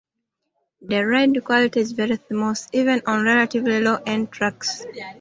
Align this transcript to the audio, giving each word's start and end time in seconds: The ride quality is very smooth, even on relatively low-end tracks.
The 0.81 1.05
ride 1.05 1.45
quality 1.45 1.79
is 1.81 1.91
very 1.91 2.17
smooth, 2.27 2.59
even 2.73 3.03
on 3.05 3.23
relatively 3.23 3.81
low-end 3.81 4.31
tracks. 4.31 4.83